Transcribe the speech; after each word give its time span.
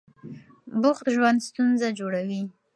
بوخت 0.81 1.05
ژوند 1.15 1.39
ستونزه 1.47 1.87
جوړوي. 1.99 2.41